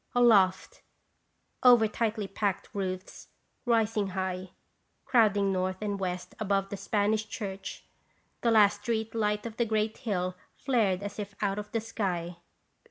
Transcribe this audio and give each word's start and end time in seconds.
Aloft 0.15 0.81
over 1.61 1.87
tightly 1.87 2.27
packed 2.27 2.69
roofs, 2.73 3.27
rising 3.67 4.07
high, 4.17 4.49
crowding 5.05 5.51
north 5.53 5.77
and 5.79 5.99
west 5.99 6.33
above 6.39 6.69
the 6.69 6.75
Spanish 6.77 7.27
church 7.29 7.85
the 8.41 8.49
last 8.49 8.81
street 8.81 9.13
light 9.13 9.45
of 9.45 9.57
the 9.57 9.65
great 9.65 9.99
hill 9.99 10.35
flared 10.55 11.03
as 11.03 11.19
if 11.19 11.35
out 11.39 11.59
of 11.59 11.71
the 11.71 11.79
sky. 11.79 12.37